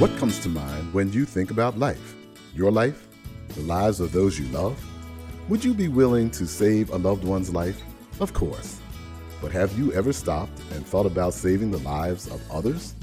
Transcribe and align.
What 0.00 0.16
comes 0.16 0.38
to 0.38 0.48
mind 0.48 0.94
when 0.94 1.12
you 1.12 1.26
think 1.26 1.50
about 1.50 1.78
life? 1.78 2.14
Your 2.54 2.70
life? 2.70 3.06
The 3.48 3.60
lives 3.60 4.00
of 4.00 4.12
those 4.12 4.38
you 4.38 4.46
love? 4.46 4.82
Would 5.50 5.62
you 5.62 5.74
be 5.74 5.88
willing 5.88 6.30
to 6.30 6.46
save 6.46 6.88
a 6.88 6.96
loved 6.96 7.22
one's 7.22 7.52
life? 7.52 7.78
Of 8.18 8.32
course. 8.32 8.80
But 9.42 9.52
have 9.52 9.78
you 9.78 9.92
ever 9.92 10.14
stopped 10.14 10.58
and 10.72 10.86
thought 10.86 11.04
about 11.04 11.34
saving 11.34 11.70
the 11.70 11.80
lives 11.80 12.28
of 12.28 12.40
others? 12.50 12.94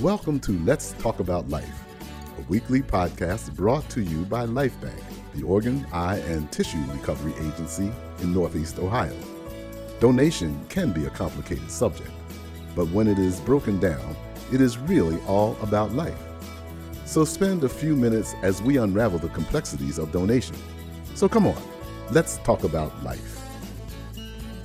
Welcome 0.00 0.40
to 0.40 0.52
Let's 0.60 0.92
Talk 0.92 1.20
About 1.20 1.50
Life, 1.50 1.84
a 2.38 2.42
weekly 2.48 2.80
podcast 2.80 3.54
brought 3.54 3.86
to 3.90 4.00
you 4.00 4.24
by 4.24 4.46
Lifebanc, 4.46 5.02
the 5.34 5.42
organ, 5.42 5.86
eye, 5.92 6.20
and 6.20 6.50
tissue 6.50 6.82
recovery 6.92 7.34
agency 7.46 7.92
in 8.22 8.32
Northeast 8.32 8.78
Ohio. 8.78 9.14
Donation 10.00 10.64
can 10.70 10.92
be 10.92 11.04
a 11.04 11.10
complicated 11.10 11.70
subject, 11.70 12.10
but 12.74 12.88
when 12.88 13.06
it 13.06 13.18
is 13.18 13.38
broken 13.40 13.78
down, 13.78 14.16
it 14.52 14.60
is 14.60 14.78
really 14.78 15.20
all 15.26 15.56
about 15.62 15.92
life. 15.92 16.18
So 17.04 17.24
spend 17.24 17.64
a 17.64 17.68
few 17.68 17.96
minutes 17.96 18.34
as 18.42 18.60
we 18.60 18.78
unravel 18.78 19.18
the 19.18 19.28
complexities 19.28 19.98
of 19.98 20.12
donation. 20.12 20.56
So 21.14 21.28
come 21.28 21.46
on, 21.46 21.62
let's 22.10 22.38
talk 22.38 22.64
about 22.64 23.02
life. 23.02 23.42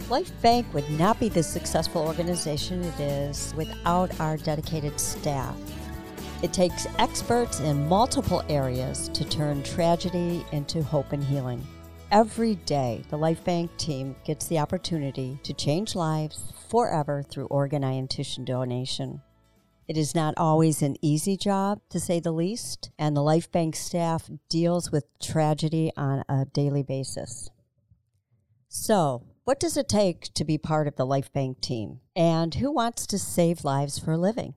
Life 0.10 0.32
Bank 0.42 0.66
would 0.74 0.90
not 0.92 1.20
be 1.20 1.30
the 1.30 1.44
successful 1.44 2.02
organization 2.02 2.84
it 2.84 3.00
is 3.00 3.54
without 3.56 4.20
our 4.20 4.36
dedicated 4.38 5.00
staff. 5.00 5.56
It 6.44 6.52
takes 6.52 6.88
experts 6.98 7.60
in 7.60 7.88
multiple 7.88 8.44
areas 8.50 9.08
to 9.10 9.24
turn 9.24 9.64
tragedy 9.64 10.44
into 10.52 10.84
hope 10.84 11.14
and 11.14 11.24
healing. 11.24 11.66
Every 12.12 12.56
day, 12.56 13.04
the 13.10 13.18
Lifebanc 13.18 13.78
team 13.78 14.16
gets 14.26 14.48
the 14.48 14.60
opportunity 14.60 15.40
to 15.44 15.54
change 15.54 15.96
lives 15.96 16.52
forever 16.68 17.24
through 17.24 17.46
organ, 17.46 18.08
tissue 18.10 18.44
donation. 18.44 19.22
It 19.92 19.98
is 19.98 20.16
not 20.16 20.36
always 20.38 20.82
an 20.82 20.96
easy 21.02 21.36
job, 21.36 21.82
to 21.90 22.00
say 22.00 22.22
the 22.22 22.32
least, 22.32 22.92
and 22.98 23.14
the 23.14 23.20
Lifebanc 23.20 23.76
staff 23.76 24.30
deals 24.48 24.90
with 24.90 25.04
tragedy 25.20 25.92
on 25.98 26.24
a 26.30 26.46
daily 26.46 26.82
basis. 26.82 27.50
So, 28.70 29.26
what 29.44 29.60
does 29.60 29.76
it 29.76 29.90
take 29.90 30.34
to 30.36 30.46
be 30.46 30.58
part 30.58 30.88
of 30.88 30.96
the 30.96 31.06
Lifebanc 31.06 31.60
team? 31.60 32.00
And 32.16 32.56
who 32.56 32.72
wants 32.72 33.06
to 33.08 33.20
save 33.20 33.66
lives 33.66 34.00
for 34.00 34.14
a 34.14 34.18
living? 34.18 34.54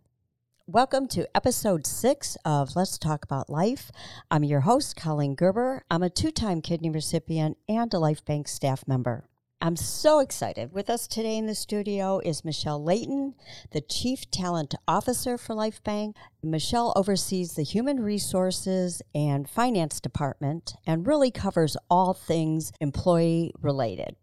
Welcome 0.69 1.09
to 1.09 1.27
episode 1.37 1.85
six 1.85 2.37
of 2.45 2.77
Let's 2.77 2.97
Talk 2.97 3.25
About 3.25 3.51
Life. 3.51 3.91
I'm 4.31 4.45
your 4.45 4.61
host, 4.61 4.95
Colleen 4.95 5.35
Gerber. 5.35 5.83
I'm 5.91 6.05
a 6.05 6.11
two 6.11 6.31
time 6.31 6.63
kidney 6.63 6.91
recipient 6.91 7.59
and 7.69 7.93
a 7.93 7.97
Lifebanc 7.97 8.47
staff 8.47 8.87
member. 8.87 9.25
I'm 9.65 9.77
so 9.77 10.19
excited. 10.19 10.75
With 10.75 10.91
us 10.91 11.07
today 11.07 11.39
in 11.39 11.47
the 11.47 11.55
studio 11.55 12.21
is 12.23 12.45
Michelle 12.45 12.85
Layton, 12.85 13.35
the 13.71 13.81
Chief 13.81 14.31
Talent 14.31 14.75
Officer 14.87 15.39
for 15.39 15.55
Lifebanc. 15.55 16.17
Michelle 16.43 16.93
oversees 16.95 17.55
the 17.55 17.63
Human 17.63 18.01
Resources 18.01 19.01
and 19.15 19.49
Finance 19.49 20.01
Department 20.01 20.75
and 20.87 21.07
really 21.07 21.31
covers 21.31 21.79
all 21.89 22.13
things 22.13 22.73
employee 22.79 23.55
related. 23.59 24.17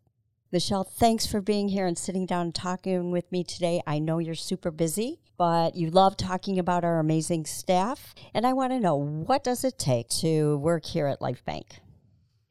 Michelle, 0.52 0.84
thanks 0.84 1.25
for 1.25 1.42
being 1.42 1.69
here 1.69 1.88
and 1.88 1.97
sitting 1.97 2.28
down 2.28 2.45
and 2.45 2.53
talking 2.53 3.09
with 3.09 3.31
me 3.31 3.44
today. 3.44 3.81
I 3.88 3.97
know 3.97 4.19
you're 4.19 4.36
super 4.36 4.69
busy, 4.69 5.22
but 5.39 5.73
you 5.75 5.89
love 5.89 6.17
talking 6.17 6.59
about 6.59 6.84
our 6.84 7.00
amazing 7.00 7.47
staff. 7.47 8.14
And 8.36 8.45
I 8.45 8.53
want 8.53 8.73
to 8.73 8.80
know 8.80 8.95
what 8.95 9.44
does 9.44 9.64
it 9.64 9.80
take 9.80 10.08
to 10.19 10.59
work 10.59 10.86
here 10.86 11.08
at 11.08 11.19
Lifebanc? 11.19 11.80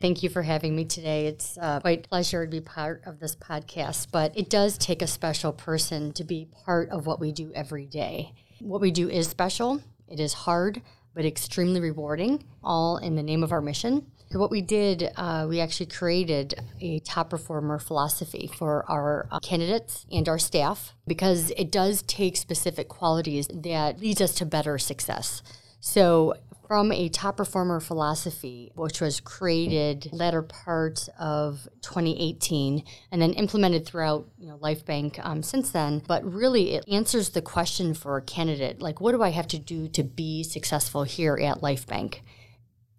Thank 0.00 0.22
you 0.22 0.30
for 0.30 0.40
having 0.40 0.74
me 0.74 0.86
today. 0.86 1.26
It's 1.26 1.58
uh, 1.58 1.80
quite 1.80 2.06
a 2.06 2.08
pleasure 2.08 2.46
to 2.46 2.50
be 2.50 2.62
part 2.62 3.02
of 3.04 3.20
this 3.20 3.36
podcast, 3.36 4.06
but 4.10 4.32
it 4.34 4.48
does 4.48 4.78
take 4.78 5.02
a 5.02 5.06
special 5.06 5.52
person 5.52 6.14
to 6.14 6.24
be 6.24 6.48
part 6.64 6.88
of 6.88 7.04
what 7.04 7.20
we 7.20 7.32
do 7.32 7.52
every 7.54 7.84
day. 7.84 8.32
What 8.60 8.80
we 8.80 8.92
do 8.92 9.10
is 9.10 9.28
special, 9.28 9.82
it 10.08 10.18
is 10.18 10.32
hard, 10.32 10.80
but 11.14 11.26
extremely 11.26 11.80
rewarding, 11.80 12.44
all 12.64 12.96
in 12.96 13.14
the 13.14 13.22
name 13.22 13.42
of 13.42 13.52
our 13.52 13.60
mission. 13.60 14.06
So 14.30 14.39
What 14.39 14.50
we 14.50 14.62
did, 14.62 15.10
uh, 15.16 15.46
we 15.46 15.60
actually 15.60 15.86
created 15.86 16.55
a 16.80 17.00
top 17.00 17.28
performer 17.28 17.78
philosophy 17.78 18.50
for 18.56 18.90
our 18.90 19.28
uh, 19.30 19.40
candidates 19.40 20.06
and 20.10 20.27
our 20.30 20.39
staff 20.39 20.94
because 21.06 21.50
it 21.58 21.70
does 21.70 22.00
take 22.02 22.39
specific 22.39 22.89
qualities 22.89 23.48
that 23.52 24.00
leads 24.00 24.22
us 24.22 24.34
to 24.36 24.46
better 24.46 24.78
success. 24.78 25.42
So 25.80 26.36
from 26.70 26.92
a 26.92 27.08
top 27.08 27.36
performer 27.36 27.81
philosophy, 27.81 28.70
which 28.77 29.01
was 29.01 29.19
created 29.19 30.08
latter 30.13 30.41
part 30.41 31.08
of 31.19 31.67
2018 31.83 32.85
and 33.11 33.20
then 33.20 33.33
implemented 33.33 33.85
throughout 33.85 34.29
you 34.39 34.47
know, 34.47 34.57
Lifebanc 34.57 35.19
um, 35.27 35.42
since 35.42 35.73
then. 35.73 36.01
But 36.07 36.25
really, 36.25 36.75
it 36.75 36.85
answers 36.86 37.31
the 37.31 37.42
question 37.42 37.92
for 37.92 38.17
a 38.17 38.23
candidate 38.23 38.81
like, 38.81 39.01
what 39.01 39.11
do 39.11 39.20
I 39.20 39.31
have 39.31 39.48
to 39.48 39.58
do 39.58 39.89
to 39.89 40.05
be 40.05 40.45
successful 40.45 41.03
here 41.03 41.36
at 41.36 41.61
Lifebanc? 41.61 42.20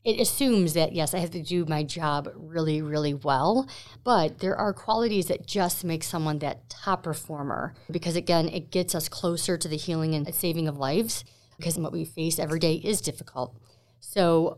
it 0.03 0.19
assumes 0.19 0.73
that 0.73 0.93
yes, 0.93 1.13
I 1.13 1.19
have 1.19 1.29
to 1.31 1.43
do 1.43 1.63
my 1.65 1.83
job 1.83 2.27
really, 2.35 2.81
really 2.81 3.13
well, 3.13 3.69
but 4.03 4.39
there 4.39 4.55
are 4.55 4.73
qualities 4.73 5.27
that 5.27 5.45
just 5.45 5.85
make 5.85 6.03
someone 6.03 6.39
that 6.39 6.67
top 6.69 7.03
performer 7.03 7.75
because 7.89 8.15
again, 8.15 8.49
it 8.49 8.71
gets 8.71 8.95
us 8.95 9.07
closer 9.07 9.57
to 9.57 9.67
the 9.67 9.77
healing 9.77 10.15
and 10.15 10.33
saving 10.33 10.67
of 10.67 10.77
lives 10.77 11.23
because 11.61 11.77
what 11.77 11.93
we 11.93 12.03
face 12.03 12.39
every 12.39 12.59
day 12.59 12.75
is 12.75 12.99
difficult. 12.99 13.55
So 13.99 14.57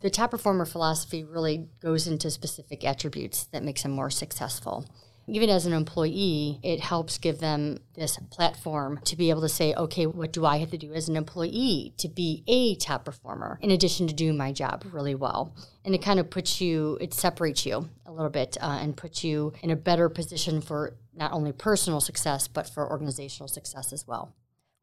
the 0.00 0.08
top 0.08 0.30
performer 0.30 0.64
philosophy 0.64 1.24
really 1.24 1.68
goes 1.80 2.06
into 2.06 2.30
specific 2.30 2.84
attributes 2.84 3.44
that 3.52 3.62
makes 3.62 3.82
them 3.82 3.92
more 3.92 4.10
successful 4.10 4.86
even 5.26 5.48
as 5.48 5.66
an 5.66 5.72
employee, 5.72 6.58
it 6.62 6.80
helps 6.80 7.18
give 7.18 7.38
them 7.38 7.78
this 7.94 8.18
platform 8.30 9.00
to 9.04 9.16
be 9.16 9.30
able 9.30 9.40
to 9.40 9.48
say, 9.48 9.74
okay, 9.74 10.06
what 10.06 10.32
do 10.32 10.44
I 10.44 10.58
have 10.58 10.70
to 10.70 10.78
do 10.78 10.92
as 10.92 11.08
an 11.08 11.16
employee 11.16 11.94
to 11.98 12.08
be 12.08 12.44
a 12.46 12.74
top 12.76 13.04
performer 13.04 13.58
in 13.62 13.70
addition 13.70 14.06
to 14.08 14.14
doing 14.14 14.36
my 14.36 14.52
job 14.52 14.84
really 14.92 15.14
well? 15.14 15.54
And 15.84 15.94
it 15.94 16.02
kind 16.02 16.20
of 16.20 16.30
puts 16.30 16.60
you, 16.60 16.98
it 17.00 17.14
separates 17.14 17.64
you 17.64 17.88
a 18.06 18.12
little 18.12 18.30
bit 18.30 18.56
uh, 18.60 18.78
and 18.80 18.96
puts 18.96 19.24
you 19.24 19.52
in 19.62 19.70
a 19.70 19.76
better 19.76 20.08
position 20.08 20.60
for 20.60 20.96
not 21.14 21.32
only 21.32 21.52
personal 21.52 22.00
success, 22.00 22.48
but 22.48 22.68
for 22.68 22.88
organizational 22.90 23.48
success 23.48 23.92
as 23.92 24.06
well. 24.06 24.34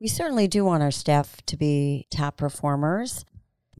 We 0.02 0.08
certainly 0.08 0.48
do 0.48 0.66
want 0.66 0.82
our 0.82 0.90
staff 0.90 1.46
to 1.46 1.56
be 1.56 2.08
top 2.10 2.36
performers. 2.36 3.24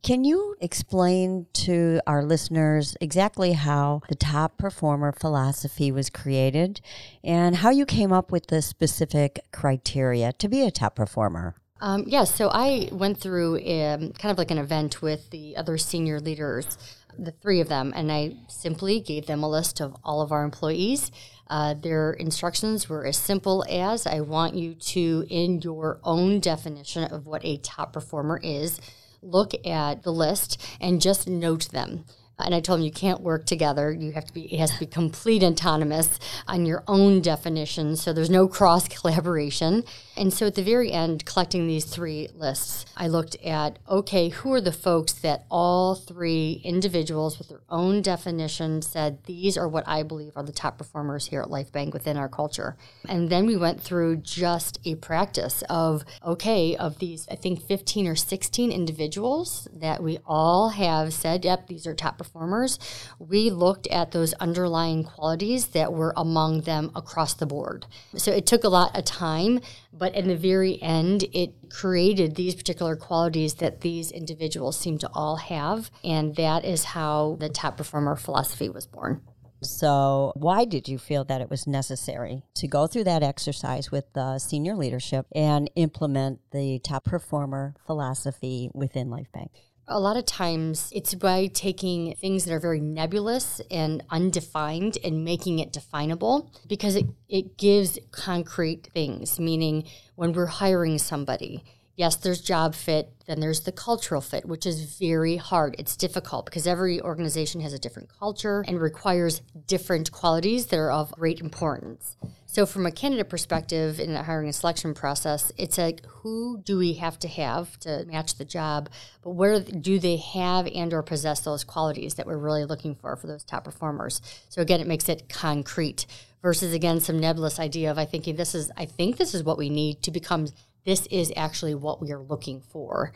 Can 0.04 0.24
you 0.24 0.56
explain 0.62 1.48
to 1.54 2.00
our 2.06 2.24
listeners 2.24 2.96
exactly 3.02 3.54
how 3.54 4.04
the 4.08 4.14
top 4.14 4.60
performer 4.60 5.14
philosophy 5.14 5.92
was 5.92 6.12
created 6.12 6.80
and 7.24 7.56
how 7.56 7.72
you 7.72 7.88
came 7.88 8.14
up 8.14 8.32
with 8.32 8.48
the 8.48 8.62
specific 8.62 9.40
criteria 9.52 10.32
to 10.34 10.48
be 10.48 10.62
a 10.62 10.70
top 10.70 10.96
performer? 10.96 11.56
Um, 11.80 12.04
yes, 12.06 12.12
yeah, 12.12 12.24
so 12.36 12.50
I 12.50 12.90
went 12.92 13.18
through 13.18 13.56
um, 13.56 14.12
kind 14.12 14.32
of 14.32 14.38
like 14.38 14.52
an 14.52 14.60
event 14.60 15.02
with 15.02 15.32
the 15.32 15.58
other 15.58 15.80
senior 15.80 16.20
leaders, 16.20 16.78
the 17.18 17.32
three 17.32 17.60
of 17.60 17.70
them, 17.70 17.94
and 17.96 18.12
I 18.12 18.36
simply 18.48 19.00
gave 19.00 19.26
them 19.26 19.44
a 19.44 19.50
list 19.50 19.80
of 19.80 19.96
all 20.04 20.22
of 20.22 20.32
our 20.32 20.44
employees. 20.44 21.12
Uh, 21.48 21.74
their 21.74 22.14
instructions 22.14 22.88
were 22.88 23.06
as 23.06 23.18
simple 23.18 23.66
as 23.70 24.08
I 24.08 24.22
want 24.22 24.56
you 24.56 24.74
to, 24.74 25.26
in 25.30 25.62
your 25.62 26.00
own 26.04 26.40
definition 26.40 27.04
of 27.04 27.28
what 27.28 27.44
a 27.44 27.58
top 27.58 27.94
performer 27.94 28.40
is, 28.42 28.80
look 29.22 29.54
at 29.66 30.04
the 30.04 30.14
list 30.14 30.62
and 30.80 31.02
just 31.02 31.28
note 31.28 31.70
them. 31.72 32.06
And 32.40 32.56
I 32.56 32.60
told 32.60 32.80
them 32.80 32.86
you 32.86 32.92
can't 32.92 33.22
work 33.22 33.46
together. 33.46 33.92
You 33.92 34.14
have 34.14 34.26
to 34.26 34.34
be 34.34 34.52
it 34.52 34.60
has 34.60 34.72
to 34.72 34.80
be 34.80 34.86
complete 34.88 35.44
autonomous 35.44 36.20
on 36.48 36.66
your 36.66 36.84
own 36.88 37.22
definition. 37.22 37.96
So 37.96 38.14
there's 38.14 38.30
no 38.30 38.48
cross 38.48 38.88
collaboration. 38.88 39.84
And 40.18 40.34
so 40.34 40.48
at 40.48 40.56
the 40.56 40.64
very 40.64 40.92
end, 40.92 41.26
collecting 41.26 41.68
these 41.68 41.86
three 41.86 42.28
lists, 42.36 42.86
I 42.98 43.08
looked 43.08 43.36
at 43.44 43.80
okay, 43.90 44.30
who 44.30 44.54
are 44.54 44.62
the 44.62 44.72
folks 44.72 45.14
that 45.14 45.46
all 45.50 45.96
three 45.96 46.62
individuals 46.64 47.38
with 47.38 47.50
their 47.50 47.62
own 47.70 48.02
definition 48.02 48.82
said 48.82 49.24
these 49.26 49.58
are 49.58 49.68
what 49.68 49.88
I 49.88 50.04
believe 50.04 50.34
are 50.36 50.44
the 50.44 50.52
top 50.52 50.78
performers 50.78 51.28
here 51.28 51.42
at 51.42 51.48
Lifebanc 51.48 51.94
within 51.94 52.18
our 52.18 52.30
culture. 52.30 52.76
And 53.08 53.30
then 53.30 53.46
we 53.46 53.56
went 53.56 53.82
through 53.82 54.18
just 54.18 54.80
a 54.86 54.96
practice 54.96 55.64
of 55.70 56.04
okay, 56.26 56.76
of 56.76 57.00
these 57.00 57.28
I 57.30 57.36
think 57.36 57.62
15 57.62 58.08
or 58.08 58.16
16 58.16 58.72
individuals 58.72 59.68
that 59.74 60.04
we 60.04 60.20
all 60.26 60.70
have 60.70 61.14
said, 61.14 61.46
yep, 61.46 61.68
these 61.68 61.88
are 61.88 61.96
top 61.96 62.18
performers. 62.18 62.80
We 63.20 63.50
looked 63.50 63.88
at 63.88 64.12
those 64.12 64.34
underlying 64.34 65.04
qualities 65.04 65.68
that 65.68 65.94
were 65.94 66.14
among 66.18 66.62
them 66.62 66.92
across 66.96 67.34
the 67.34 67.46
board. 67.46 67.86
So 68.16 68.32
it 68.32 68.46
took 68.46 68.64
a 68.64 68.70
lot 68.70 68.98
of 68.98 69.06
time 69.06 69.62
but 70.02 70.16
in 70.16 70.28
the 70.28 70.36
very 70.36 70.82
end, 70.82 71.26
it 71.32 71.70
created 71.70 72.34
these 72.34 72.56
particular 72.56 72.96
qualities 72.96 73.54
that 73.54 73.82
these 73.82 74.10
individuals 74.10 74.76
seem 74.76 74.98
to 74.98 75.10
all 75.14 75.36
have. 75.36 75.92
And 76.04 76.36
that 76.38 76.66
is 76.66 76.84
how 76.84 77.38
the 77.40 77.50
top 77.50 77.78
performer 77.78 78.16
philosophy 78.16 78.68
was 78.68 78.88
born. 78.88 79.22
So, 79.62 80.34
why 80.36 80.66
did 80.66 80.90
you 80.90 80.98
feel 80.98 81.24
that 81.26 81.40
it 81.40 81.52
was 81.52 81.68
necessary 81.68 82.42
to 82.56 82.68
go 82.68 82.88
through 82.88 83.04
that 83.04 83.22
exercise 83.22 83.92
with 83.92 84.12
the 84.14 84.40
senior 84.40 84.76
leadership 84.76 85.28
and 85.36 85.70
implement 85.76 86.40
the 86.52 86.80
top 86.80 87.04
performer 87.04 87.76
philosophy 87.86 88.72
within 88.74 89.08
Lifebanc? 89.10 89.52
A 89.92 90.00
lot 90.00 90.16
of 90.16 90.26
times 90.26 90.90
it's 90.94 91.14
by 91.14 91.48
taking 91.48 92.16
things 92.16 92.46
that 92.46 92.54
are 92.54 92.62
very 92.62 92.80
nebulous 92.80 93.60
and 93.70 94.02
undefined 94.10 94.98
and 95.04 95.26
making 95.26 95.60
it 95.60 95.74
definable 95.74 96.50
because 96.66 96.96
it, 96.96 97.08
it 97.28 97.58
gives 97.58 98.00
concrete 98.12 98.88
things, 98.94 99.38
meaning 99.38 99.84
when 100.16 100.32
we're 100.32 100.46
hiring 100.46 100.98
somebody, 100.98 101.66
Yes, 101.98 102.16
there's 102.16 102.42
job 102.42 102.74
fit, 102.74 103.12
then 103.28 103.42
there's 103.42 103.62
the 103.62 103.72
cultural 103.72 104.22
fit, 104.22 104.46
which 104.46 104.66
is 104.66 104.98
very 104.98 105.36
hard. 105.36 105.76
It's 105.78 105.96
difficult 105.96 106.46
because 106.46 106.66
every 106.66 107.02
organization 107.02 107.62
has 107.62 107.74
a 107.74 107.80
different 107.80 108.10
culture 108.18 108.64
and 108.68 108.80
requires 108.80 109.42
different 109.68 110.12
qualities 110.12 110.68
that 110.68 110.80
are 110.80 110.92
of 110.92 111.12
great 111.12 111.42
importance. 111.42 112.16
So, 112.46 112.66
from 112.66 112.86
a 112.86 112.92
candidate 112.92 113.30
perspective 113.30 114.00
in 114.00 114.14
the 114.14 114.24
hiring 114.24 114.48
and 114.48 114.56
selection 114.56 114.94
process, 114.94 115.52
it's 115.58 115.78
like 115.78 116.06
who 116.06 116.62
do 116.64 116.78
we 116.78 116.94
have 116.94 117.18
to 117.20 117.28
have 117.28 117.80
to 117.82 118.06
match 118.06 118.36
the 118.36 118.46
job, 118.46 118.90
but 119.22 119.32
where 119.32 119.60
do 119.60 120.00
they 120.00 120.18
have 120.18 120.68
and/or 120.68 121.04
possess 121.04 121.42
those 121.42 121.64
qualities 121.64 122.16
that 122.16 122.26
we're 122.28 122.38
really 122.38 122.66
looking 122.66 122.96
for 122.96 123.16
for 123.16 123.28
those 123.28 123.44
top 123.44 123.64
performers? 123.64 124.22
So 124.50 124.62
again, 124.62 124.82
it 124.82 124.88
makes 124.88 125.08
it 125.08 125.30
concrete 125.30 126.06
versus 126.42 126.74
again 126.74 127.00
some 127.00 127.20
nebulous 127.20 127.60
idea 127.60 127.92
of 127.92 127.98
I 127.98 128.06
thinking 128.06 128.36
this 128.36 128.56
is 128.56 128.72
I 128.76 128.86
think 128.86 129.18
this 129.18 129.34
is 129.34 129.44
what 129.44 129.58
we 129.58 129.70
need 129.70 130.02
to 130.04 130.12
become 130.12 130.48
this 130.86 131.06
is 131.08 131.32
actually 131.36 131.76
what 131.76 132.02
we 132.02 132.12
are 132.12 132.22
looking 132.22 132.62
for. 132.62 133.14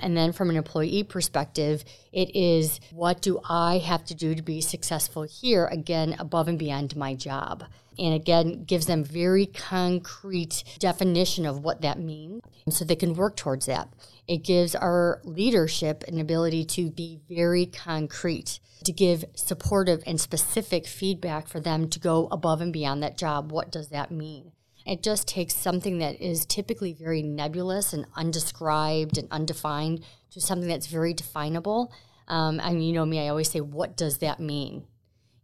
And 0.00 0.16
then 0.16 0.32
from 0.32 0.50
an 0.50 0.56
employee 0.56 1.02
perspective, 1.02 1.84
it 2.12 2.34
is 2.34 2.80
what 2.92 3.20
do 3.20 3.40
I 3.48 3.78
have 3.78 4.04
to 4.06 4.14
do 4.14 4.34
to 4.34 4.42
be 4.42 4.60
successful 4.60 5.22
here, 5.22 5.66
again, 5.66 6.14
above 6.18 6.48
and 6.48 6.58
beyond 6.58 6.96
my 6.96 7.14
job. 7.14 7.64
And 7.98 8.14
again, 8.14 8.64
gives 8.64 8.86
them 8.86 9.02
very 9.02 9.46
concrete 9.46 10.62
definition 10.78 11.46
of 11.46 11.64
what 11.64 11.80
that 11.80 11.98
means 11.98 12.42
so 12.70 12.84
they 12.84 12.94
can 12.94 13.14
work 13.14 13.36
towards 13.36 13.66
that. 13.66 13.88
It 14.28 14.44
gives 14.44 14.76
our 14.76 15.20
leadership 15.24 16.04
an 16.06 16.20
ability 16.20 16.64
to 16.66 16.90
be 16.90 17.18
very 17.28 17.66
concrete, 17.66 18.60
to 18.84 18.92
give 18.92 19.24
supportive 19.34 20.02
and 20.06 20.20
specific 20.20 20.86
feedback 20.86 21.48
for 21.48 21.58
them 21.58 21.88
to 21.88 21.98
go 21.98 22.28
above 22.30 22.60
and 22.60 22.72
beyond 22.72 23.02
that 23.02 23.18
job. 23.18 23.50
What 23.50 23.72
does 23.72 23.88
that 23.88 24.12
mean? 24.12 24.52
It 24.88 25.02
just 25.02 25.28
takes 25.28 25.54
something 25.54 25.98
that 25.98 26.20
is 26.20 26.46
typically 26.46 26.94
very 26.94 27.22
nebulous 27.22 27.92
and 27.92 28.06
undescribed 28.16 29.18
and 29.18 29.28
undefined 29.30 30.02
to 30.30 30.40
something 30.40 30.68
that's 30.68 30.86
very 30.86 31.12
definable. 31.12 31.92
Um, 32.26 32.58
and 32.58 32.84
you 32.84 32.94
know 32.94 33.04
me, 33.04 33.20
I 33.20 33.28
always 33.28 33.50
say, 33.50 33.60
what 33.60 33.96
does 33.96 34.18
that 34.18 34.40
mean? 34.40 34.86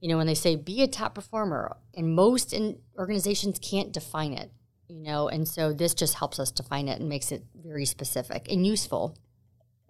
You 0.01 0.09
know, 0.09 0.17
when 0.17 0.27
they 0.27 0.35
say 0.35 0.57
be 0.57 0.83
a 0.83 0.89
top 0.89 1.15
performer, 1.15 1.77
and 1.95 2.15
most 2.15 2.53
in 2.53 2.79
organizations 2.99 3.59
can't 3.59 3.93
define 3.93 4.33
it, 4.33 4.51
you 4.89 5.01
know, 5.01 5.29
and 5.29 5.47
so 5.47 5.73
this 5.73 5.95
just 5.95 6.15
helps 6.15 6.39
us 6.39 6.51
define 6.51 6.89
it 6.89 7.01
and 7.01 7.09
makes 7.09 7.31
it 7.31 7.45
very 7.55 7.85
specific 7.85 8.51
and 8.51 8.67
useful. 8.67 9.17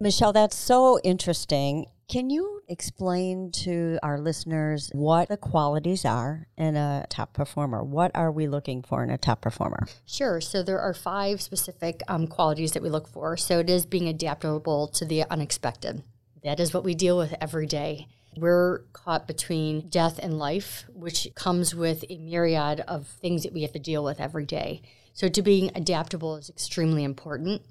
Michelle, 0.00 0.32
that's 0.32 0.56
so 0.56 0.98
interesting. 1.00 1.86
Can 2.08 2.30
you 2.30 2.53
explain 2.68 3.50
to 3.52 3.98
our 4.02 4.18
listeners 4.18 4.90
what 4.92 5.28
the 5.28 5.36
qualities 5.36 6.04
are 6.04 6.46
in 6.56 6.76
a 6.76 7.06
top 7.08 7.32
performer? 7.32 7.82
What 7.82 8.10
are 8.14 8.30
we 8.30 8.46
looking 8.46 8.82
for 8.82 9.02
in 9.02 9.10
a 9.10 9.18
top 9.18 9.40
performer? 9.40 9.86
Sure. 10.06 10.40
So 10.40 10.62
there 10.62 10.80
are 10.80 10.94
five 10.94 11.40
specific 11.40 12.02
um, 12.08 12.26
qualities 12.26 12.72
that 12.72 12.82
we 12.82 12.88
look 12.88 13.08
for. 13.08 13.36
So 13.36 13.58
it 13.58 13.70
is 13.70 13.86
being 13.86 14.08
adaptable 14.08 14.88
to 14.88 15.04
the 15.04 15.24
unexpected. 15.30 16.02
That 16.42 16.60
is 16.60 16.74
what 16.74 16.84
we 16.84 16.94
deal 16.94 17.16
with 17.16 17.34
every 17.40 17.66
day. 17.66 18.08
We're 18.36 18.80
caught 18.92 19.26
between 19.26 19.88
death 19.88 20.18
and 20.18 20.38
life, 20.38 20.84
which 20.92 21.28
comes 21.34 21.74
with 21.74 22.04
a 22.10 22.18
myriad 22.18 22.80
of 22.80 23.06
things 23.06 23.44
that 23.44 23.52
we 23.52 23.62
have 23.62 23.72
to 23.72 23.78
deal 23.78 24.02
with 24.02 24.20
every 24.20 24.44
day. 24.44 24.82
So 25.12 25.28
to 25.28 25.42
being 25.42 25.70
adaptable 25.74 26.36
is 26.36 26.50
extremely 26.50 27.04
important. 27.04 27.62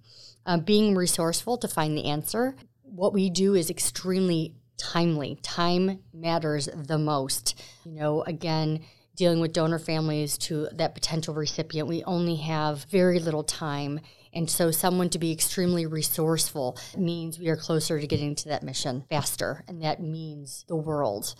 Uh, 0.45 0.57
being 0.57 0.95
resourceful 0.95 1.57
to 1.57 1.67
find 1.67 1.97
the 1.97 2.05
answer, 2.05 2.55
what 2.83 3.13
we 3.13 3.29
do 3.29 3.55
is 3.55 3.69
extremely 3.69 4.55
timely. 4.77 5.37
Time 5.41 5.99
matters 6.13 6.69
the 6.73 6.97
most. 6.97 7.61
You 7.85 7.93
know, 7.93 8.23
again, 8.23 8.81
dealing 9.15 9.39
with 9.39 9.53
donor 9.53 9.79
families 9.79 10.37
to 10.37 10.67
that 10.73 10.95
potential 10.95 11.33
recipient, 11.33 11.87
we 11.87 12.03
only 12.03 12.37
have 12.37 12.85
very 12.85 13.19
little 13.19 13.43
time. 13.43 13.99
And 14.33 14.49
so, 14.49 14.71
someone 14.71 15.09
to 15.09 15.19
be 15.19 15.31
extremely 15.31 15.85
resourceful 15.85 16.77
means 16.97 17.37
we 17.37 17.49
are 17.49 17.55
closer 17.55 17.99
to 17.99 18.07
getting 18.07 18.33
to 18.35 18.49
that 18.49 18.63
mission 18.63 19.03
faster, 19.09 19.63
and 19.67 19.83
that 19.83 20.01
means 20.01 20.65
the 20.67 20.75
world. 20.75 21.35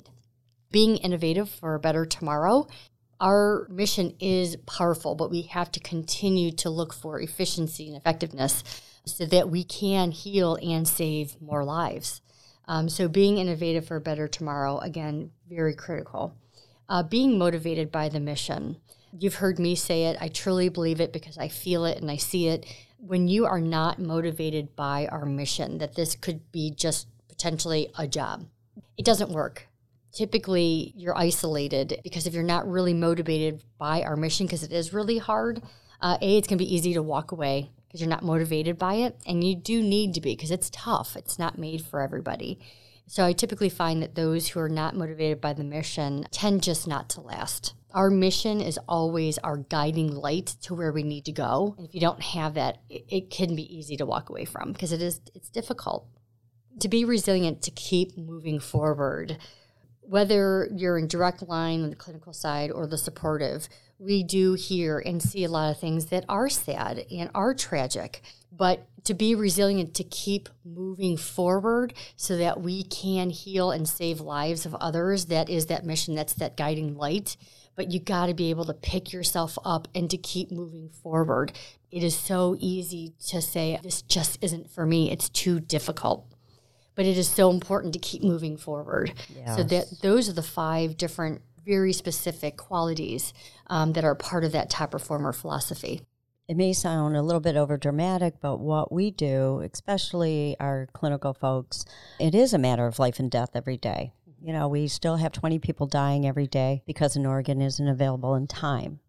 Being 0.72 0.98
innovative 0.98 1.50
for 1.50 1.76
a 1.76 1.80
better 1.80 2.06
tomorrow. 2.06 2.68
Our 3.20 3.68
mission 3.70 4.16
is 4.20 4.58
powerful, 4.68 5.16
but 5.16 5.32
we 5.32 5.44
have 5.44 5.72
to 5.72 5.80
continue 5.80 6.52
to 6.54 6.70
look 6.70 6.94
for 6.94 7.22
efficiency 7.22 7.88
and 7.88 7.96
effectiveness 7.96 8.64
so 9.06 9.26
that 9.28 9.50
we 9.50 9.64
can 9.64 10.12
heal 10.12 10.58
and 10.62 10.88
save 10.88 11.42
more 11.42 11.64
lives. 11.64 12.22
Um, 12.66 12.88
so, 12.90 13.08
being 13.08 13.38
innovative 13.38 13.86
for 13.86 13.98
a 13.98 14.02
better 14.02 14.28
tomorrow, 14.28 14.80
again, 14.80 15.32
very 15.50 15.74
critical. 15.74 16.36
Uh, 16.88 17.04
being 17.04 17.38
motivated 17.38 17.92
by 17.92 18.10
the 18.10 18.20
mission. 18.20 18.78
You've 19.18 19.36
heard 19.36 19.60
me 19.60 19.76
say 19.76 20.06
it. 20.06 20.18
I 20.20 20.28
truly 20.28 20.70
believe 20.70 21.00
it 21.00 21.14
because 21.14 21.38
I 21.38 21.48
feel 21.48 21.86
it 21.86 22.00
and 22.00 22.10
I 22.10 22.18
see 22.18 22.48
it. 22.48 22.66
When 22.98 23.28
you 23.28 23.46
are 23.46 23.62
not 23.62 24.00
motivated 24.00 24.76
by 24.76 25.08
our 25.08 25.26
mission, 25.26 25.78
that 25.80 25.96
this 25.96 26.16
could 26.16 26.52
be 26.52 26.72
just 26.72 27.08
potentially 27.28 27.92
a 27.98 28.08
job, 28.08 28.46
it 28.98 29.06
doesn't 29.06 29.32
work. 29.32 29.68
Typically, 30.14 30.94
you're 30.96 31.18
isolated 31.18 32.00
because 32.04 32.28
if 32.28 32.34
you're 32.34 32.44
not 32.44 32.68
really 32.68 32.94
motivated 32.94 33.64
by 33.78 34.04
our 34.04 34.16
mission, 34.16 34.46
because 34.46 34.64
it 34.64 34.72
is 34.72 34.94
really 34.94 35.18
hard, 35.18 35.62
uh, 36.02 36.18
A, 36.22 36.38
it's 36.38 36.48
going 36.48 36.58
to 36.58 36.64
be 36.64 36.76
easy 36.76 36.94
to 36.94 37.02
walk 37.02 37.32
away 37.32 37.72
because 37.94 38.02
you're 38.02 38.10
not 38.10 38.24
motivated 38.24 38.80
by 38.80 38.96
it. 38.96 39.16
And 39.28 39.44
you 39.44 39.56
do 39.56 39.84
need 39.84 40.16
to 40.16 40.22
be 40.22 40.36
because 40.36 40.50
it's 40.50 40.72
tough, 40.72 41.16
it's 41.16 41.38
not 41.38 41.60
made 41.60 41.86
for 41.86 42.02
everybody. 42.02 42.60
So 43.06 43.24
I 43.24 43.34
typically 43.34 43.70
find 43.70 44.02
that 44.02 44.16
those 44.16 44.48
who 44.48 44.60
are 44.60 44.70
not 44.70 44.96
motivated 44.96 45.40
by 45.40 45.54
the 45.54 45.64
mission 45.64 46.26
tend 46.32 46.64
just 46.64 46.88
not 46.88 47.08
to 47.10 47.22
last. 47.22 47.76
Our 47.92 48.10
mission 48.10 48.62
is 48.62 48.80
always 48.88 49.38
our 49.38 49.58
guiding 49.58 50.16
light 50.16 50.56
to 50.64 50.74
where 50.74 50.92
we 50.92 51.04
need 51.04 51.26
to 51.26 51.32
go. 51.32 51.76
And 51.78 51.86
if 51.86 51.94
you 51.94 52.02
don't 52.02 52.22
have 52.24 52.56
that, 52.56 52.80
it, 52.90 53.06
it 53.10 53.30
can 53.30 53.56
be 53.56 53.78
easy 53.78 53.96
to 53.98 54.08
walk 54.08 54.32
away 54.32 54.46
from 54.46 54.72
because 54.72 54.92
it 54.92 55.02
is 55.02 55.22
it's 55.36 55.50
difficult. 55.50 56.08
To 56.80 56.90
be 56.90 57.06
resilient, 57.06 57.62
to 57.62 57.72
keep 57.72 58.18
moving 58.18 58.60
forward, 58.60 59.38
whether 60.06 60.70
you're 60.76 60.98
in 60.98 61.08
direct 61.08 61.48
line 61.48 61.84
on 61.84 61.90
the 61.90 61.96
clinical 61.96 62.34
side 62.34 62.72
or 62.72 62.88
the 62.88 62.98
supportive, 62.98 63.70
we 64.00 64.24
do 64.24 64.54
hear 64.54 65.00
and 65.00 65.22
see 65.22 65.44
a 65.44 65.50
lot 65.50 65.72
of 65.72 65.80
things 65.80 66.08
that 66.08 66.26
are 66.28 66.50
sad 66.50 67.06
and 67.12 67.30
are 67.34 67.54
tragic. 67.54 68.22
But 68.52 68.86
to 69.06 69.14
be 69.14 69.36
resilient, 69.36 69.94
to 69.96 70.04
keep 70.04 70.50
moving 70.64 71.18
forward 71.18 71.94
so 72.16 72.38
that 72.38 72.62
we 72.62 72.84
can 72.84 73.30
heal 73.30 73.72
and 73.72 73.88
save 73.88 74.20
lives 74.20 74.66
of 74.66 74.76
others, 74.76 75.26
that 75.26 75.50
is 75.50 75.68
that 75.68 75.86
mission, 75.86 76.16
that's 76.16 76.34
that 76.36 76.58
guiding 76.58 76.96
light. 76.96 77.38
But 77.76 77.92
you 77.92 78.00
got 78.00 78.28
to 78.28 78.34
be 78.34 78.50
able 78.50 78.66
to 78.66 78.74
pick 78.74 79.12
yourself 79.12 79.58
up 79.66 79.88
and 79.96 80.10
to 80.10 80.18
keep 80.18 80.52
moving 80.52 80.90
forward. 80.90 81.54
It 81.92 82.04
is 82.04 82.16
so 82.16 82.56
easy 82.60 83.14
to 83.28 83.42
say, 83.42 83.80
this 83.82 84.02
just 84.04 84.38
isn't 84.44 84.70
for 84.70 84.86
me, 84.86 85.12
it's 85.12 85.30
too 85.30 85.60
difficult 85.60 86.33
but 86.96 87.06
it 87.06 87.18
is 87.18 87.28
so 87.28 87.50
important 87.50 87.94
to 87.94 88.00
keep 88.00 88.24
moving 88.24 88.58
forward. 88.58 89.14
Yes. 89.36 89.56
So 89.58 89.64
that 89.64 90.02
those 90.02 90.30
are 90.30 90.34
the 90.34 90.44
five 90.44 90.98
different 90.98 91.42
very 91.66 91.94
specific 91.94 92.58
qualities 92.58 93.34
um, 93.68 93.94
that 93.94 94.04
are 94.04 94.16
part 94.16 94.44
of 94.44 94.52
that 94.52 94.70
top 94.70 94.92
performer 94.92 95.34
philosophy. 95.34 96.02
It 96.48 96.58
may 96.58 96.74
sound 96.74 97.16
a 97.16 97.22
little 97.22 97.40
bit 97.40 97.56
over 97.56 97.78
dramatic, 97.78 98.36
but 98.42 98.58
what 98.58 98.92
we 98.92 99.12
do, 99.12 99.62
especially 99.62 100.58
our 100.60 100.88
clinical 100.92 101.34
folks, 101.34 101.86
it 102.20 102.36
is 102.36 102.54
a 102.54 102.58
matter 102.58 102.86
of 102.86 103.00
life 103.00 103.18
and 103.20 103.32
death 103.32 103.52
every 103.56 103.78
day. 103.78 104.12
You 104.42 104.52
know, 104.52 104.68
we 104.68 104.90
still 104.90 105.16
have 105.16 105.32
20 105.32 105.60
people 105.60 105.88
dying 105.88 106.28
every 106.28 106.48
day 106.48 106.84
because 106.86 107.16
an 107.16 107.26
organ 107.26 107.62
isn't 107.62 107.88
available 107.88 108.36
in 108.36 108.48
time. 108.48 109.00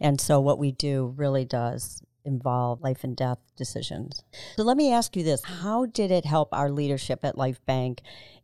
And 0.00 0.18
so 0.18 0.40
what 0.40 0.58
we 0.58 0.72
do 0.72 1.12
really 1.14 1.44
does 1.44 2.02
involve 2.28 2.80
life 2.82 3.02
and 3.02 3.16
death 3.16 3.38
decisions. 3.56 4.22
So 4.56 4.62
let 4.62 4.76
me 4.76 4.92
ask 4.92 5.16
you 5.16 5.24
this 5.24 5.42
How 5.42 5.86
did 5.86 6.10
it 6.10 6.24
help 6.24 6.50
our 6.52 6.70
leadership 6.70 7.24
at 7.24 7.36
Lifebanc 7.36 7.98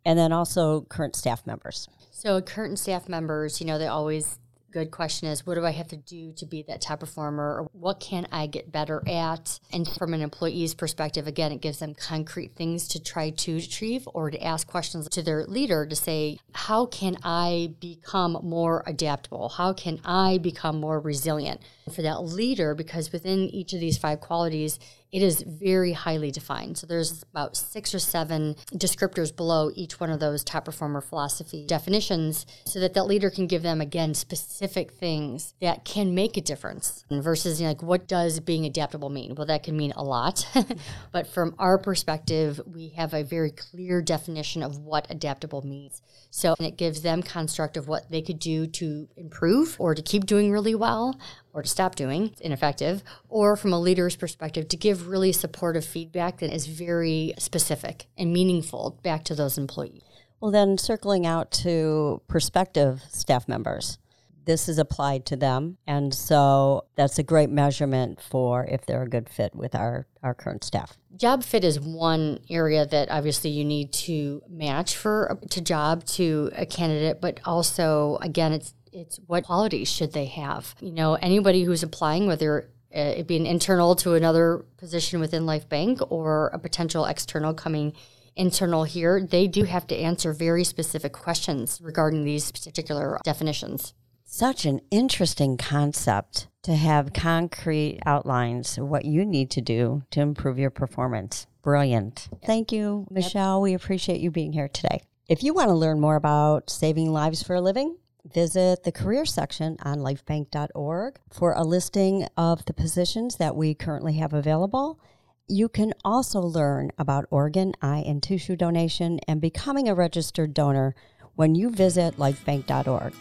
and 0.04 0.18
then 0.18 0.32
also 0.32 0.82
current 0.82 1.14
staff 1.14 1.46
members? 1.46 1.88
So, 2.10 2.40
current 2.40 2.78
staff 2.78 3.08
members, 3.08 3.60
you 3.60 3.66
know, 3.66 3.78
they 3.78 3.86
always 3.86 4.38
good 4.74 4.90
question 4.90 5.28
is 5.28 5.46
what 5.46 5.54
do 5.54 5.64
I 5.64 5.70
have 5.70 5.86
to 5.88 5.96
do 5.96 6.32
to 6.32 6.46
be 6.46 6.64
that 6.66 6.80
top 6.80 6.98
performer 6.98 7.60
or 7.60 7.68
what 7.72 8.00
can 8.00 8.26
I 8.32 8.48
get 8.48 8.72
better 8.72 9.02
at? 9.08 9.60
And 9.72 9.86
from 9.86 10.12
an 10.12 10.20
employee's 10.20 10.74
perspective, 10.74 11.28
again, 11.28 11.52
it 11.52 11.60
gives 11.60 11.78
them 11.78 11.94
concrete 11.94 12.56
things 12.56 12.88
to 12.88 13.02
try 13.02 13.30
to 13.30 13.56
achieve 13.56 14.08
or 14.12 14.32
to 14.32 14.42
ask 14.42 14.66
questions 14.66 15.08
to 15.10 15.22
their 15.22 15.46
leader 15.46 15.86
to 15.86 15.94
say, 15.94 16.38
how 16.52 16.86
can 16.86 17.16
I 17.22 17.74
become 17.80 18.36
more 18.42 18.82
adaptable? 18.84 19.48
How 19.48 19.72
can 19.72 20.00
I 20.04 20.38
become 20.38 20.80
more 20.80 20.98
resilient? 20.98 21.60
For 21.94 22.02
that 22.02 22.24
leader, 22.24 22.74
because 22.74 23.12
within 23.12 23.48
each 23.50 23.74
of 23.74 23.80
these 23.80 23.96
five 23.96 24.20
qualities, 24.20 24.80
it 25.14 25.22
is 25.22 25.42
very 25.42 25.92
highly 25.92 26.32
defined. 26.32 26.76
So 26.76 26.88
there's 26.88 27.22
about 27.30 27.56
six 27.56 27.94
or 27.94 28.00
seven 28.00 28.56
descriptors 28.72 29.34
below 29.34 29.70
each 29.76 30.00
one 30.00 30.10
of 30.10 30.18
those 30.18 30.42
top 30.42 30.64
performer 30.64 31.00
philosophy 31.00 31.66
definitions 31.68 32.44
so 32.66 32.80
that 32.80 32.94
that 32.94 33.04
leader 33.04 33.30
can 33.30 33.46
give 33.46 33.62
them, 33.62 33.80
again, 33.80 34.14
specific 34.14 34.90
things 34.90 35.54
that 35.60 35.84
can 35.84 36.16
make 36.16 36.36
a 36.36 36.40
difference 36.40 37.04
versus 37.12 37.60
you 37.60 37.66
know, 37.66 37.70
like 37.70 37.82
what 37.82 38.08
does 38.08 38.40
being 38.40 38.66
adaptable 38.66 39.08
mean? 39.08 39.36
Well, 39.36 39.46
that 39.46 39.62
can 39.62 39.76
mean 39.76 39.92
a 39.94 40.02
lot. 40.02 40.48
but 41.12 41.28
from 41.28 41.54
our 41.60 41.78
perspective, 41.78 42.60
we 42.66 42.88
have 42.96 43.14
a 43.14 43.22
very 43.22 43.52
clear 43.52 44.02
definition 44.02 44.64
of 44.64 44.78
what 44.78 45.06
adaptable 45.10 45.62
means. 45.62 46.02
So 46.30 46.56
it 46.58 46.76
gives 46.76 47.02
them 47.02 47.22
construct 47.22 47.76
of 47.76 47.86
what 47.86 48.10
they 48.10 48.20
could 48.20 48.40
do 48.40 48.66
to 48.66 49.08
improve 49.16 49.76
or 49.78 49.94
to 49.94 50.02
keep 50.02 50.26
doing 50.26 50.50
really 50.50 50.74
well 50.74 51.14
or 51.54 51.62
to 51.62 51.68
stop 51.68 51.94
doing, 51.94 52.26
it's 52.26 52.40
ineffective, 52.40 53.02
or 53.28 53.56
from 53.56 53.72
a 53.72 53.80
leader's 53.80 54.16
perspective, 54.16 54.68
to 54.68 54.76
give 54.76 55.08
really 55.08 55.32
supportive 55.32 55.84
feedback 55.84 56.38
that 56.40 56.52
is 56.52 56.66
very 56.66 57.32
specific 57.38 58.06
and 58.18 58.32
meaningful 58.32 58.98
back 59.02 59.24
to 59.24 59.34
those 59.34 59.56
employees. 59.56 60.02
Well, 60.40 60.50
then 60.50 60.76
circling 60.76 61.24
out 61.24 61.50
to 61.52 62.20
prospective 62.28 63.02
staff 63.08 63.48
members, 63.48 63.98
this 64.44 64.68
is 64.68 64.78
applied 64.78 65.24
to 65.26 65.36
them. 65.36 65.78
And 65.86 66.12
so 66.12 66.84
that's 66.96 67.18
a 67.18 67.22
great 67.22 67.50
measurement 67.50 68.20
for 68.20 68.66
if 68.66 68.84
they're 68.84 69.04
a 69.04 69.08
good 69.08 69.28
fit 69.28 69.54
with 69.54 69.74
our, 69.74 70.06
our 70.22 70.34
current 70.34 70.64
staff. 70.64 70.98
Job 71.16 71.44
fit 71.44 71.64
is 71.64 71.80
one 71.80 72.40
area 72.50 72.84
that 72.84 73.10
obviously 73.10 73.50
you 73.50 73.64
need 73.64 73.92
to 73.92 74.42
match 74.48 74.96
for 74.96 75.38
to 75.50 75.60
job 75.60 76.04
to 76.04 76.50
a 76.56 76.66
candidate, 76.66 77.20
but 77.20 77.40
also 77.44 78.18
again, 78.20 78.52
it's 78.52 78.74
it's 78.94 79.18
what 79.26 79.44
qualities 79.44 79.90
should 79.90 80.12
they 80.12 80.26
have? 80.26 80.74
You 80.80 80.92
know, 80.92 81.14
anybody 81.14 81.64
who's 81.64 81.82
applying, 81.82 82.26
whether 82.26 82.70
uh, 82.94 82.98
it 82.98 83.26
be 83.26 83.36
an 83.36 83.46
internal 83.46 83.96
to 83.96 84.14
another 84.14 84.64
position 84.76 85.20
within 85.20 85.44
Lifebanc 85.44 86.06
or 86.10 86.48
a 86.48 86.58
potential 86.58 87.04
external 87.04 87.52
coming 87.52 87.92
internal 88.36 88.84
here, 88.84 89.20
they 89.20 89.46
do 89.46 89.64
have 89.64 89.86
to 89.88 89.96
answer 89.96 90.32
very 90.32 90.64
specific 90.64 91.12
questions 91.12 91.80
regarding 91.82 92.24
these 92.24 92.50
particular 92.50 93.18
definitions. 93.24 93.94
Such 94.24 94.64
an 94.64 94.80
interesting 94.90 95.56
concept 95.56 96.48
to 96.62 96.74
have 96.74 97.12
concrete 97.12 98.00
outlines 98.06 98.78
of 98.78 98.88
what 98.88 99.04
you 99.04 99.24
need 99.24 99.50
to 99.50 99.60
do 99.60 100.02
to 100.10 100.20
improve 100.20 100.58
your 100.58 100.70
performance. 100.70 101.46
Brilliant. 101.62 102.28
Thank 102.44 102.72
you, 102.72 103.06
Michelle. 103.10 103.60
We 103.60 103.74
appreciate 103.74 104.20
you 104.20 104.30
being 104.30 104.52
here 104.52 104.68
today. 104.68 105.02
If 105.28 105.42
you 105.42 105.54
want 105.54 105.68
to 105.68 105.74
learn 105.74 106.00
more 106.00 106.16
about 106.16 106.68
saving 106.68 107.12
lives 107.12 107.42
for 107.42 107.54
a 107.54 107.60
living, 107.60 107.96
visit 108.24 108.84
the 108.84 108.92
career 108.92 109.24
section 109.24 109.76
on 109.82 109.98
lifebanc.org 109.98 111.18
for 111.30 111.52
a 111.52 111.62
listing 111.62 112.26
of 112.36 112.64
the 112.64 112.72
positions 112.72 113.36
that 113.36 113.56
we 113.56 113.74
currently 113.74 114.14
have 114.14 114.32
available. 114.32 114.98
You 115.46 115.68
can 115.68 115.92
also 116.04 116.40
learn 116.40 116.90
about 116.98 117.26
organ, 117.30 117.74
eye, 117.82 118.02
and 118.06 118.22
tissue 118.22 118.56
donation 118.56 119.20
and 119.28 119.40
becoming 119.40 119.88
a 119.88 119.94
registered 119.94 120.54
donor 120.54 120.94
when 121.34 121.54
you 121.54 121.70
visit 121.70 122.16
lifebanc.org. 122.16 123.12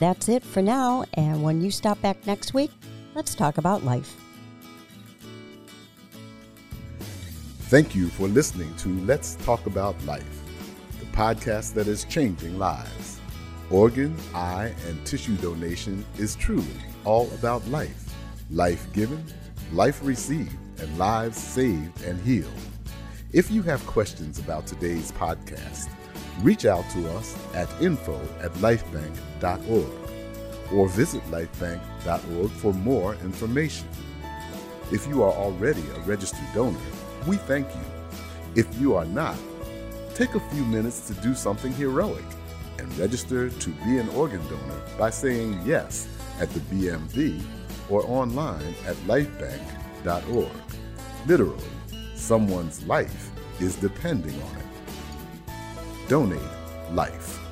That's 0.00 0.28
it 0.28 0.42
for 0.42 0.62
now, 0.62 1.04
and 1.14 1.42
when 1.42 1.60
you 1.60 1.70
stop 1.70 2.00
back 2.00 2.26
next 2.26 2.54
week, 2.54 2.70
let's 3.14 3.34
talk 3.34 3.58
about 3.58 3.84
life. 3.84 4.16
Thank 7.68 7.94
you 7.94 8.08
for 8.08 8.26
listening 8.26 8.74
to 8.78 8.88
Let's 9.02 9.36
Talk 9.36 9.66
About 9.66 10.02
Life, 10.04 10.42
the 10.98 11.06
podcast 11.16 11.74
that 11.74 11.86
is 11.86 12.02
changing 12.04 12.58
lives. 12.58 13.19
Organ, 13.70 14.16
eye, 14.34 14.74
and 14.88 15.06
tissue 15.06 15.36
donation 15.36 16.04
is 16.18 16.34
truly 16.34 16.66
all 17.04 17.30
about 17.34 17.66
life 17.68 18.06
life 18.50 18.92
given, 18.92 19.24
life 19.72 20.00
received, 20.02 20.56
and 20.80 20.98
lives 20.98 21.38
saved 21.38 22.02
and 22.02 22.20
healed. 22.22 22.50
If 23.32 23.48
you 23.48 23.62
have 23.62 23.86
questions 23.86 24.40
about 24.40 24.66
today's 24.66 25.12
podcast, 25.12 25.88
reach 26.40 26.64
out 26.64 26.84
to 26.90 27.08
us 27.12 27.36
at 27.54 27.68
info 27.80 28.20
at 28.40 28.52
lifebanc.org 28.54 30.10
or 30.72 30.88
visit 30.88 31.22
lifebanc.org 31.30 32.50
for 32.50 32.74
more 32.74 33.14
information. 33.22 33.86
If 34.90 35.06
you 35.06 35.22
are 35.22 35.32
already 35.32 35.84
a 35.94 36.00
registered 36.00 36.40
donor, 36.52 36.76
we 37.28 37.36
thank 37.36 37.68
you. 37.72 37.82
If 38.56 38.66
you 38.80 38.96
are 38.96 39.04
not, 39.04 39.36
take 40.16 40.34
a 40.34 40.40
few 40.40 40.64
minutes 40.64 41.06
to 41.06 41.14
do 41.14 41.36
something 41.36 41.72
heroic 41.74 42.24
and 42.80 42.98
register 42.98 43.50
to 43.50 43.70
be 43.84 43.98
an 43.98 44.08
organ 44.10 44.42
donor 44.48 44.82
by 44.98 45.10
saying 45.10 45.60
yes 45.64 46.08
at 46.40 46.50
the 46.50 46.60
BMV 46.60 47.42
or 47.88 48.04
online 48.06 48.74
at 48.86 48.96
lifebanc.org. 49.06 50.48
Literally, 51.26 51.64
someone's 52.14 52.84
life 52.86 53.30
is 53.60 53.76
depending 53.76 54.34
on 54.42 54.56
it. 54.56 56.08
Donate 56.08 56.40
life. 56.92 57.49